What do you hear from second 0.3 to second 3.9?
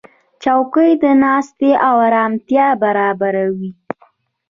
چوکۍ د ناستې آرامتیا برابروي.